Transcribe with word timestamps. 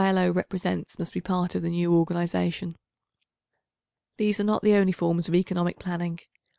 L.O. 0.03 0.31
represents 0.31 0.97
must 0.97 1.13
be 1.13 1.21
part 1.21 1.53
of 1.53 1.61
the 1.61 1.69
new 1.69 1.93
organisation. 1.93 2.75
These 4.17 4.39
are 4.39 4.43
not 4.43 4.63
the 4.63 4.73
only 4.73 4.93
forms 4.93 5.27
of 5.27 5.35
economic 5.35 5.77
planning. 5.77 6.17